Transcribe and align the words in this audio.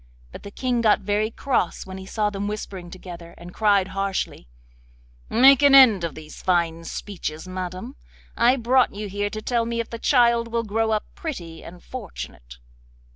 But 0.31 0.41
the 0.41 0.49
King 0.49 0.81
got 0.81 1.01
very 1.01 1.29
cross 1.29 1.85
when 1.85 1.99
he 1.99 2.07
saw 2.07 2.31
them 2.31 2.47
whispering 2.47 2.89
together, 2.89 3.35
and 3.37 3.53
cried 3.53 3.89
harshly: 3.89 4.47
'Make 5.29 5.61
an 5.61 5.75
end 5.75 6.03
of 6.03 6.15
these 6.15 6.41
fine 6.41 6.85
speeches, 6.85 7.47
madam. 7.47 7.95
I 8.35 8.55
brought 8.55 8.95
you 8.95 9.07
here 9.07 9.29
to 9.29 9.43
tell 9.43 9.63
me 9.67 9.79
if 9.79 9.91
the 9.91 9.99
child 9.99 10.47
will 10.47 10.63
grow 10.63 10.89
up 10.89 11.05
pretty 11.13 11.63
and 11.63 11.83
fortunate. 11.83 12.57